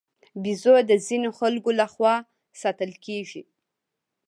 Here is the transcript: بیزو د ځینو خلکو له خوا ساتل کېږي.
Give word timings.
بیزو 0.43 0.75
د 0.89 0.91
ځینو 1.07 1.29
خلکو 1.39 1.69
له 1.79 1.85
خوا 1.93 2.15
ساتل 2.61 2.91
کېږي. 3.05 3.41